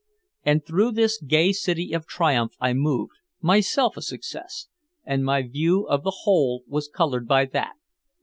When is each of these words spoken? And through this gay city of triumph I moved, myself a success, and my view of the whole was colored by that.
And 0.43 0.65
through 0.65 0.93
this 0.93 1.21
gay 1.21 1.51
city 1.51 1.91
of 1.93 2.07
triumph 2.07 2.55
I 2.59 2.73
moved, 2.73 3.17
myself 3.39 3.97
a 3.97 4.01
success, 4.01 4.67
and 5.03 5.23
my 5.23 5.43
view 5.43 5.83
of 5.87 6.01
the 6.03 6.21
whole 6.23 6.63
was 6.65 6.87
colored 6.89 7.27
by 7.27 7.45
that. 7.45 7.73